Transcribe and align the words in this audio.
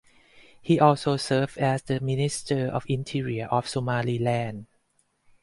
He 0.59 0.79
also 0.79 1.15
served 1.15 1.59
as 1.59 1.83
the 1.83 1.99
Minister 1.99 2.69
of 2.69 2.85
Interior 2.89 3.45
of 3.49 3.69
Somaliland. 3.69 4.65